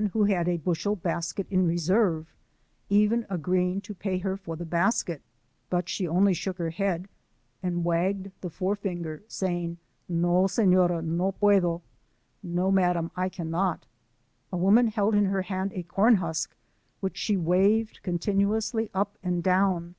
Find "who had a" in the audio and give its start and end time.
0.18-0.56